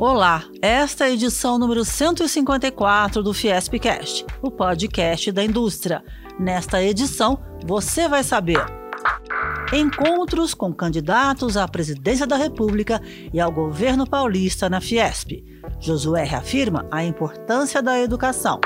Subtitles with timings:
[0.00, 6.04] Olá, esta é a edição número 154 do Fiespcast, o podcast da indústria.
[6.38, 7.36] Nesta edição,
[7.66, 8.64] você vai saber
[9.72, 13.02] encontros com candidatos à presidência da República
[13.34, 15.44] e ao governo paulista na Fiesp.
[15.80, 18.60] Josué reafirma a importância da educação.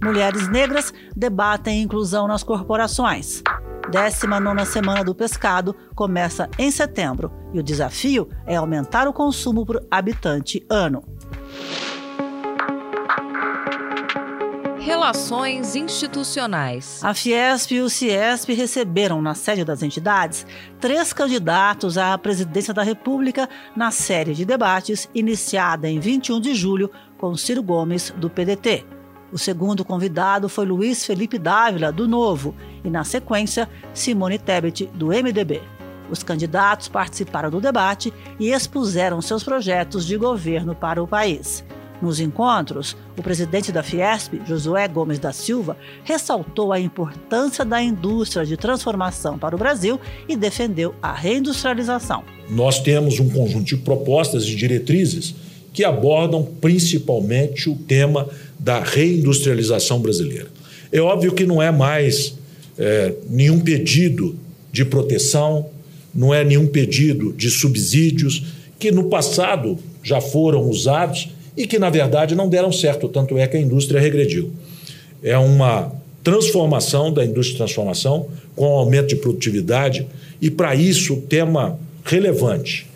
[0.00, 3.42] Mulheres negras debatem inclusão nas corporações.
[3.92, 9.86] 19 Semana do Pescado começa em setembro e o desafio é aumentar o consumo por
[9.90, 11.04] habitante ano.
[14.78, 17.04] Relações institucionais.
[17.04, 20.46] A Fiesp e o Ciesp receberam na sede das entidades
[20.80, 23.46] três candidatos à presidência da República
[23.76, 29.01] na série de debates iniciada em 21 de julho com Ciro Gomes, do PDT.
[29.32, 32.54] O segundo convidado foi Luiz Felipe Dávila, do Novo,
[32.84, 35.62] e, na sequência, Simone Tebet, do MDB.
[36.10, 41.64] Os candidatos participaram do debate e expuseram seus projetos de governo para o país.
[42.02, 48.44] Nos encontros, o presidente da Fiesp, Josué Gomes da Silva, ressaltou a importância da indústria
[48.44, 49.98] de transformação para o Brasil
[50.28, 52.24] e defendeu a reindustrialização.
[52.50, 55.34] Nós temos um conjunto de propostas e diretrizes
[55.72, 58.28] que abordam principalmente o tema
[58.58, 60.48] da reindustrialização brasileira.
[60.92, 62.34] É óbvio que não é mais
[62.78, 64.36] é, nenhum pedido
[64.70, 65.66] de proteção,
[66.14, 68.44] não é nenhum pedido de subsídios
[68.78, 73.46] que no passado já foram usados e que, na verdade, não deram certo, tanto é
[73.46, 74.50] que a indústria regrediu.
[75.22, 75.92] É uma
[76.22, 80.06] transformação da indústria de transformação com aumento de produtividade
[80.40, 82.86] e, para isso, o tema relevante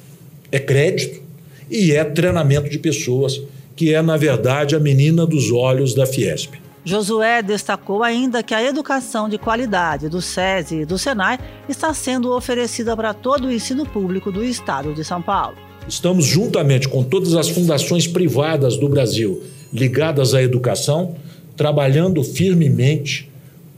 [0.50, 1.25] é crédito
[1.70, 3.40] e é treinamento de pessoas
[3.74, 6.54] que é, na verdade, a menina dos olhos da Fiesp.
[6.84, 12.32] Josué destacou ainda que a educação de qualidade do SESI e do SENAI está sendo
[12.32, 15.56] oferecida para todo o ensino público do estado de São Paulo.
[15.88, 19.42] Estamos, juntamente com todas as fundações privadas do Brasil
[19.72, 21.16] ligadas à educação,
[21.56, 23.28] trabalhando firmemente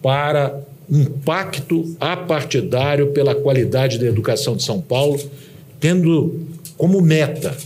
[0.03, 0.61] para
[0.91, 5.19] um pacto apartidário pela qualidade da educação de São Paulo,
[5.81, 6.47] tendo
[6.77, 7.57] como meta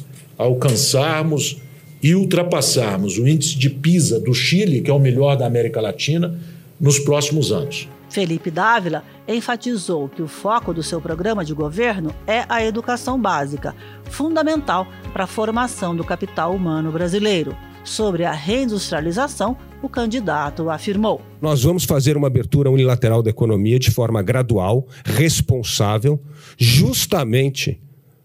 [0.43, 1.59] alcançarmos
[2.03, 6.39] e ultrapassarmos o índice de PISA do Chile, que é o melhor da América Latina,
[6.81, 7.89] nos próximos anos.
[8.11, 13.75] Felipe Dávila enfatizou que o foco do seu programa de governo é a educação básica,
[14.11, 17.57] fundamental para a formação do capital humano brasileiro.
[17.85, 23.91] Sobre a reindustrialização, o candidato afirmou: Nós vamos fazer uma abertura unilateral da economia de
[23.91, 26.21] forma gradual, responsável,
[26.59, 27.81] justamente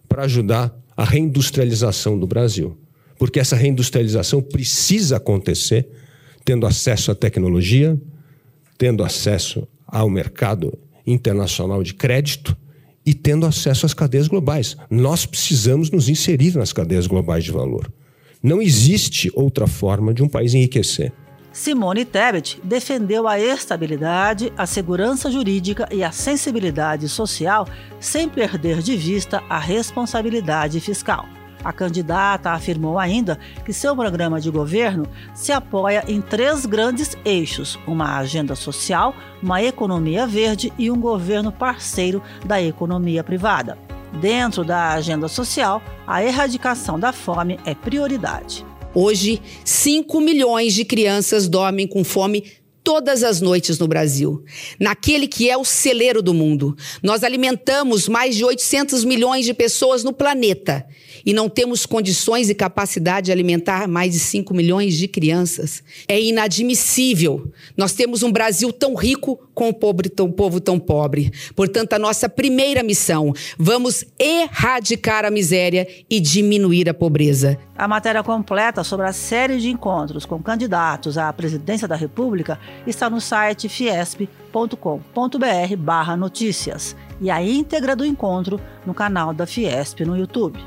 [0.07, 2.77] para ajudar a reindustrialização do Brasil
[3.17, 5.87] porque essa reindustrialização precisa acontecer
[6.45, 7.99] tendo acesso à tecnologia,
[8.77, 12.55] tendo acesso ao mercado internacional de crédito
[13.05, 14.77] e tendo acesso às cadeias globais.
[14.89, 17.91] Nós precisamos nos inserir nas cadeias globais de valor.
[18.41, 21.11] Não existe outra forma de um país enriquecer.
[21.57, 27.67] Simone Tebet defendeu a estabilidade, a segurança jurídica e a sensibilidade social
[27.99, 31.25] sem perder de vista a responsabilidade fiscal.
[31.63, 37.77] A candidata afirmou ainda que seu programa de governo se apoia em três grandes eixos:
[37.87, 43.79] uma agenda social, uma economia verde e um governo parceiro da economia privada.
[44.21, 48.63] Dentro da agenda social, a erradicação da fome é prioridade.
[48.99, 52.43] Hoje, 5 milhões de crianças dormem com fome
[52.83, 54.43] todas as noites no Brasil,
[54.79, 56.75] naquele que é o celeiro do mundo.
[57.03, 60.83] Nós alimentamos mais de 800 milhões de pessoas no planeta
[61.25, 65.83] e não temos condições e capacidade de alimentar mais de 5 milhões de crianças.
[66.07, 67.51] É inadmissível.
[67.75, 71.31] Nós temos um Brasil tão rico com um pobre, tão, povo tão pobre.
[71.55, 77.57] Portanto, a nossa primeira missão, vamos erradicar a miséria e diminuir a pobreza.
[77.75, 83.09] A matéria completa sobre a série de encontros com candidatos à presidência da República está
[83.09, 83.67] no site
[84.47, 90.59] fiesp.com.br/notícias e a íntegra do encontro no canal da Fiesp no YouTube.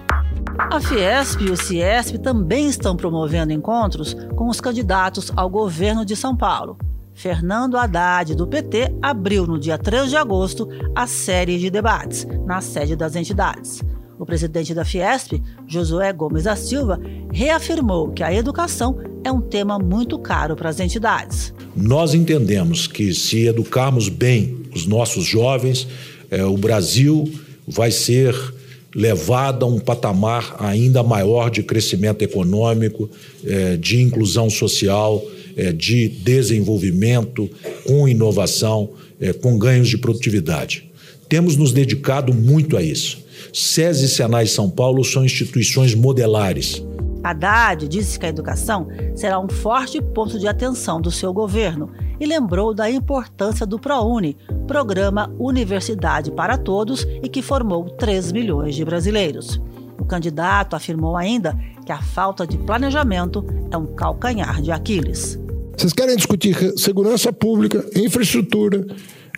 [0.58, 6.14] A Fiesp e o Ciesp também estão promovendo encontros com os candidatos ao governo de
[6.14, 6.76] São Paulo.
[7.12, 12.60] Fernando Haddad, do PT, abriu no dia 3 de agosto a série de debates na
[12.60, 13.82] sede das entidades.
[14.20, 17.00] O presidente da Fiesp, Josué Gomes da Silva,
[17.32, 21.54] reafirmou que a educação é um tema muito caro para as entidades.
[21.74, 25.88] Nós entendemos que se educarmos bem os nossos jovens,
[26.30, 27.32] é, o Brasil
[27.66, 28.34] vai ser
[28.94, 33.08] levada a um patamar ainda maior de crescimento econômico,
[33.42, 35.24] é, de inclusão social,
[35.56, 37.48] é, de desenvolvimento,
[37.86, 38.90] com inovação,
[39.42, 40.89] com ganhos de produtividade.
[41.30, 43.24] Temos nos dedicado muito a isso.
[43.54, 46.82] SESI e Senai São Paulo são instituições modelares.
[47.22, 51.88] Haddad disse que a educação será um forte ponto de atenção do seu governo
[52.18, 54.36] e lembrou da importância do ProUni,
[54.66, 59.60] Programa Universidade para Todos, e que formou 3 milhões de brasileiros.
[60.00, 61.56] O candidato afirmou ainda
[61.86, 65.38] que a falta de planejamento é um calcanhar de Aquiles.
[65.76, 68.84] Vocês querem discutir segurança pública, infraestrutura,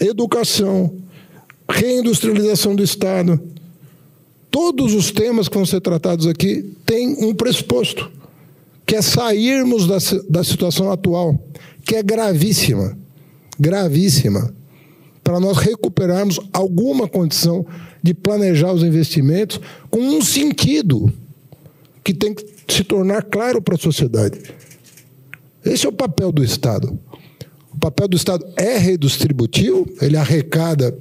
[0.01, 1.03] educação,
[1.73, 3.41] reindustrialização do Estado.
[4.51, 8.11] Todos os temas que vão ser tratados aqui têm um pressuposto,
[8.85, 9.97] que é sairmos da,
[10.29, 11.43] da situação atual,
[11.85, 12.97] que é gravíssima,
[13.59, 14.55] gravíssima,
[15.25, 17.65] para nós recuperarmos alguma condição
[18.03, 21.13] de planejar os investimentos com um sentido
[22.05, 24.39] que tem que se tornar claro para a sociedade.
[25.65, 26.99] Esse é o papel do Estado.
[27.73, 30.97] O papel do Estado é redistributivo, ele arrecada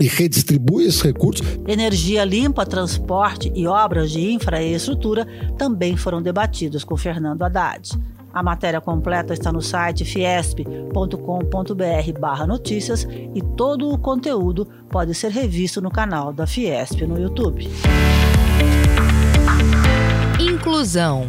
[0.00, 1.46] e redistribui esses recursos.
[1.66, 7.90] Energia limpa, transporte e obras de infraestrutura também foram debatidos com Fernando Haddad.
[8.32, 10.66] A matéria completa está no site fiesp.com.br
[12.46, 17.68] notícias e todo o conteúdo pode ser revisto no canal da Fiesp no YouTube.
[20.38, 21.28] Inclusão.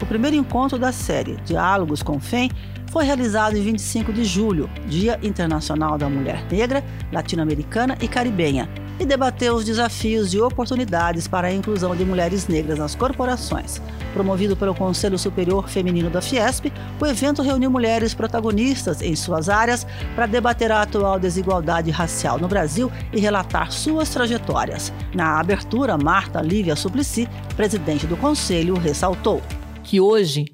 [0.00, 2.50] O primeiro encontro da série Diálogos com FEM
[2.90, 8.68] foi realizado em 25 de julho, Dia Internacional da Mulher Negra, Latino-Americana e Caribenha,
[9.00, 13.82] e debateu os desafios e oportunidades para a inclusão de mulheres negras nas corporações.
[14.12, 19.84] Promovido pelo Conselho Superior Feminino da Fiesp, o evento reuniu mulheres protagonistas em suas áreas
[20.14, 24.92] para debater a atual desigualdade racial no Brasil e relatar suas trajetórias.
[25.12, 29.42] Na abertura, Marta Lívia Suplicy, presidente do Conselho, ressaltou
[29.84, 30.46] que hoje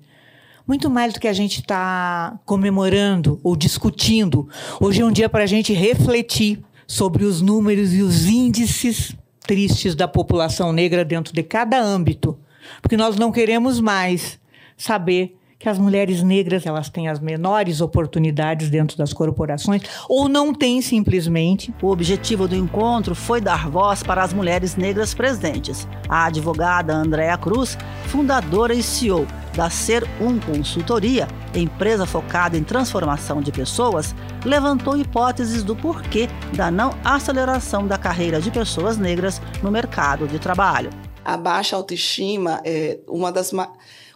[0.66, 4.48] muito mais do que a gente está comemorando ou discutindo.
[4.80, 9.94] Hoje é um dia para a gente refletir sobre os números e os índices tristes
[9.94, 12.38] da população negra dentro de cada âmbito,
[12.80, 14.38] porque nós não queremos mais
[14.76, 20.54] saber que as mulheres negras elas têm as menores oportunidades dentro das corporações ou não
[20.54, 21.72] têm simplesmente.
[21.82, 25.86] O objetivo do encontro foi dar voz para as mulheres negras presentes.
[26.08, 27.76] A advogada Andréa Cruz,
[28.06, 34.14] fundadora e CEO da Ser Um Consultoria, empresa focada em transformação de pessoas,
[34.46, 40.38] levantou hipóteses do porquê da não aceleração da carreira de pessoas negras no mercado de
[40.38, 40.88] trabalho.
[41.22, 43.52] A baixa autoestima é uma das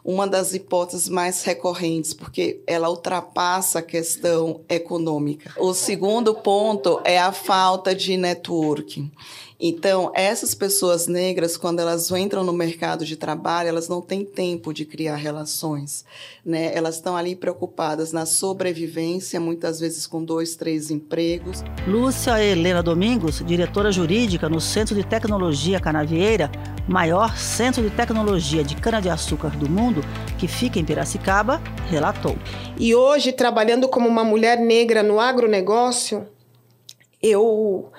[0.04, 5.54] uma das hipóteses mais recorrentes, porque ela ultrapassa a questão econômica.
[5.58, 9.10] O segundo ponto é a falta de networking.
[9.66, 14.74] Então, essas pessoas negras, quando elas entram no mercado de trabalho, elas não têm tempo
[14.74, 16.04] de criar relações.
[16.44, 16.70] Né?
[16.76, 21.64] Elas estão ali preocupadas na sobrevivência, muitas vezes com dois, três empregos.
[21.88, 26.52] Lúcia Helena Domingos, diretora jurídica no Centro de Tecnologia Canavieira,
[26.86, 30.02] maior centro de tecnologia de cana-de-açúcar do mundo,
[30.38, 31.58] que fica em Piracicaba,
[31.88, 32.36] relatou.
[32.78, 36.28] E hoje, trabalhando como uma mulher negra no agronegócio,
[37.22, 37.90] eu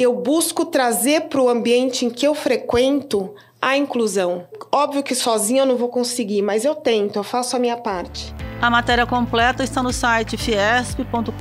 [0.00, 4.46] eu busco trazer para o ambiente em que eu frequento a inclusão.
[4.72, 8.34] Óbvio que sozinha eu não vou conseguir, mas eu tento, eu faço a minha parte.
[8.62, 11.34] A matéria completa está no site fiesp.com.br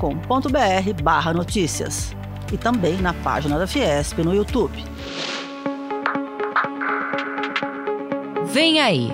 [1.02, 2.14] barra notícias
[2.52, 4.84] e também na página da Fiesp no YouTube.
[8.46, 9.14] Vem aí!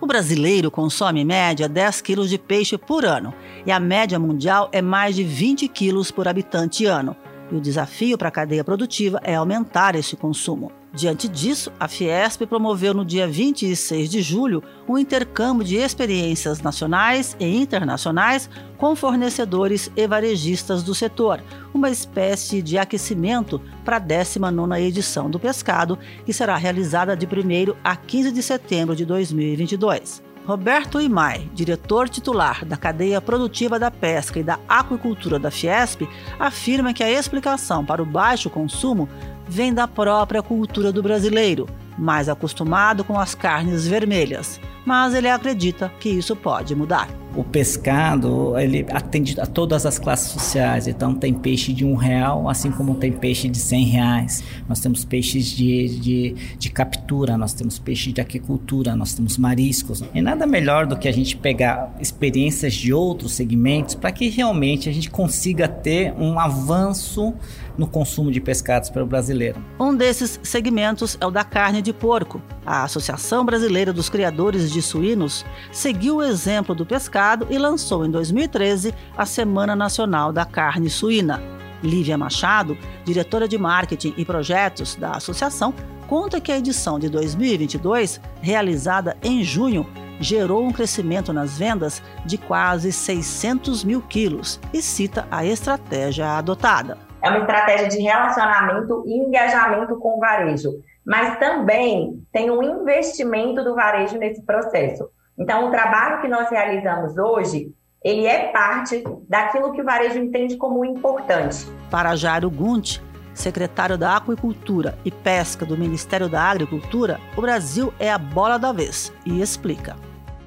[0.00, 3.34] O brasileiro consome em média 10 quilos de peixe por ano
[3.66, 7.16] e a média mundial é mais de 20 quilos por habitante ano.
[7.50, 10.70] E o desafio para a cadeia produtiva é aumentar esse consumo.
[10.92, 17.36] Diante disso, a Fiesp promoveu no dia 26 de julho um intercâmbio de experiências nacionais
[17.38, 21.42] e internacionais com fornecedores e varejistas do setor,
[21.74, 27.76] uma espécie de aquecimento para a 19ª edição do Pescado, que será realizada de 1
[27.84, 30.27] a 15 de setembro de 2022.
[30.48, 36.08] Roberto Imai, diretor titular da cadeia produtiva da pesca e da aquicultura da Fiesp,
[36.40, 39.06] afirma que a explicação para o baixo consumo
[39.46, 44.58] vem da própria cultura do brasileiro, mais acostumado com as carnes vermelhas.
[44.86, 50.32] Mas ele acredita que isso pode mudar o pescado ele atende a todas as classes
[50.32, 50.88] sociais.
[50.88, 54.42] Então tem peixe de um real, assim como tem peixe de cem reais.
[54.68, 60.02] Nós temos peixes de, de, de captura, nós temos peixe de aquicultura, nós temos mariscos.
[60.12, 64.88] E nada melhor do que a gente pegar experiências de outros segmentos para que realmente
[64.88, 67.32] a gente consiga ter um avanço
[67.76, 69.64] no consumo de pescados para o brasileiro.
[69.78, 72.42] Um desses segmentos é o da carne de porco.
[72.66, 78.10] A Associação Brasileira dos Criadores de Suínos seguiu o exemplo do pescado e lançou em
[78.10, 81.42] 2013 a Semana Nacional da Carne Suína.
[81.82, 85.74] Lívia Machado, diretora de marketing e projetos da associação,
[86.06, 89.86] conta que a edição de 2022, realizada em junho,
[90.18, 96.96] gerou um crescimento nas vendas de quase 600 mil quilos e cita a estratégia adotada.
[97.22, 100.70] É uma estratégia de relacionamento e engajamento com o varejo,
[101.04, 105.10] mas também tem um investimento do varejo nesse processo.
[105.38, 110.56] Então, o trabalho que nós realizamos hoje, ele é parte daquilo que o varejo entende
[110.56, 111.66] como importante.
[111.90, 112.98] Para Jairo Gunt,
[113.32, 118.72] secretário da Aquicultura e Pesca do Ministério da Agricultura, o Brasil é a bola da
[118.72, 119.96] vez e explica.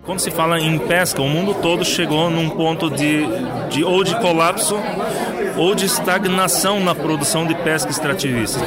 [0.04, 3.24] Quando se fala em pesca, o mundo todo chegou num ponto de,
[3.70, 4.76] de ou de colapso
[5.56, 8.60] ou de estagnação na produção de pesca extrativista.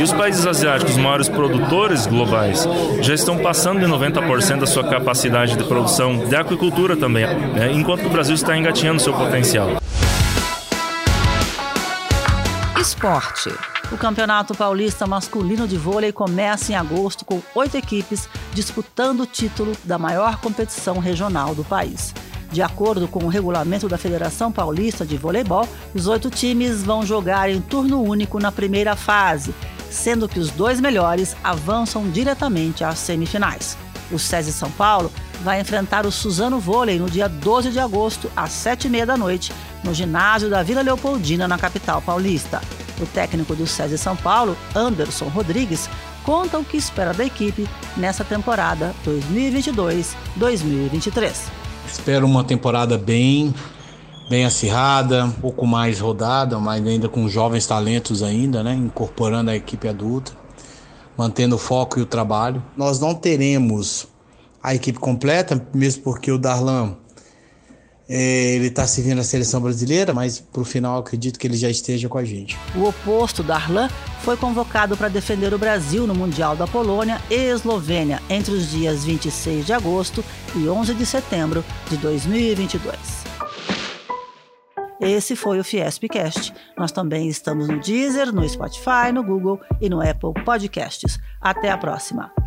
[0.00, 2.66] E os países asiáticos, os maiores produtores globais,
[3.02, 7.70] já estão passando de 90% da sua capacidade de produção de aquicultura também, né?
[7.72, 9.68] enquanto o Brasil está engatinhando seu potencial.
[12.80, 13.50] Esporte.
[13.92, 19.72] O Campeonato Paulista Masculino de Vôlei começa em agosto com oito equipes disputando o título
[19.84, 22.14] da maior competição regional do país.
[22.52, 27.48] De acordo com o regulamento da Federação Paulista de Voleibol, os oito times vão jogar
[27.48, 29.54] em turno único na primeira fase,
[29.88, 33.78] sendo que os dois melhores avançam diretamente às semifinais.
[34.10, 35.12] O SESI São Paulo
[35.44, 39.16] vai enfrentar o Suzano Vôlei no dia 12 de agosto, às sete e meia da
[39.16, 39.52] noite,
[39.84, 42.60] no ginásio da Vila Leopoldina, na capital paulista.
[43.00, 45.88] O técnico do SESI São Paulo, Anderson Rodrigues,
[46.24, 51.32] conta o que espera da equipe nessa temporada 2022-2023.
[51.86, 53.52] Espero uma temporada bem
[54.30, 59.56] bem acirrada, um pouco mais rodada, mas ainda com jovens talentos ainda, né, incorporando a
[59.56, 60.30] equipe adulta,
[61.18, 62.62] mantendo o foco e o trabalho.
[62.76, 64.06] Nós não teremos
[64.62, 66.94] a equipe completa, mesmo porque o Darlan
[68.12, 71.70] é, ele está servindo a seleção brasileira, mas para o final acredito que ele já
[71.70, 72.58] esteja com a gente.
[72.74, 73.88] O oposto da Arlan
[74.22, 79.04] foi convocado para defender o Brasil no Mundial da Polônia e Eslovênia entre os dias
[79.04, 80.24] 26 de agosto
[80.56, 82.96] e 11 de setembro de 2022.
[85.00, 86.52] Esse foi o Fiespcast.
[86.76, 91.16] Nós também estamos no Deezer, no Spotify, no Google e no Apple Podcasts.
[91.40, 92.39] Até a próxima!